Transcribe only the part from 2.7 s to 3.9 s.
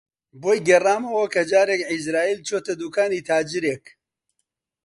دووکانی تاجرێک